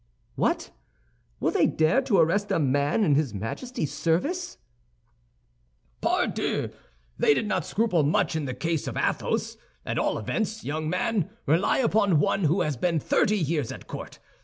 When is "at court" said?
13.71-14.17